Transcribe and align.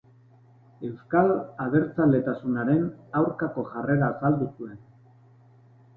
Euskal 0.87 1.33
abertzaletasunaren 1.65 2.81
aurkako 3.21 3.67
jarrera 3.75 4.11
azaldu 4.15 4.53
zuen. 4.57 4.85